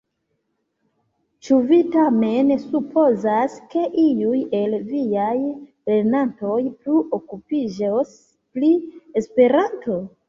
[1.47, 5.37] Ĉu vi tamen supozas, ke iuj el viaj
[5.91, 8.17] lernantoj plu okupiĝos
[8.57, 8.73] pri
[9.23, 10.01] Esperanto?